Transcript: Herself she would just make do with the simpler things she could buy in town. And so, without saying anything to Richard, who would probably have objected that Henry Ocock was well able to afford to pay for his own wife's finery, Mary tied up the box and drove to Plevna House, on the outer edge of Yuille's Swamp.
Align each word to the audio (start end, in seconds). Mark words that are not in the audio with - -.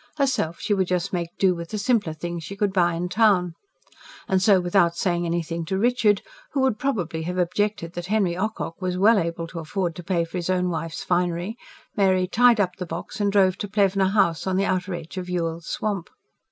Herself 0.17 0.59
she 0.59 0.73
would 0.73 0.87
just 0.87 1.13
make 1.13 1.29
do 1.37 1.53
with 1.53 1.69
the 1.69 1.77
simpler 1.77 2.11
things 2.13 2.43
she 2.43 2.55
could 2.55 2.73
buy 2.73 2.95
in 2.95 3.07
town. 3.07 3.53
And 4.27 4.41
so, 4.41 4.59
without 4.59 4.95
saying 4.95 5.27
anything 5.27 5.63
to 5.65 5.77
Richard, 5.77 6.23
who 6.53 6.61
would 6.61 6.79
probably 6.79 7.21
have 7.21 7.37
objected 7.37 7.93
that 7.93 8.07
Henry 8.07 8.35
Ocock 8.35 8.81
was 8.81 8.97
well 8.97 9.19
able 9.19 9.45
to 9.45 9.59
afford 9.59 9.95
to 9.97 10.03
pay 10.03 10.25
for 10.25 10.39
his 10.39 10.49
own 10.49 10.69
wife's 10.71 11.03
finery, 11.03 11.55
Mary 11.95 12.25
tied 12.27 12.59
up 12.59 12.77
the 12.79 12.87
box 12.87 13.19
and 13.21 13.31
drove 13.31 13.59
to 13.59 13.67
Plevna 13.67 14.09
House, 14.09 14.47
on 14.47 14.55
the 14.57 14.65
outer 14.65 14.95
edge 14.95 15.17
of 15.17 15.27
Yuille's 15.29 15.67
Swamp. 15.67 16.09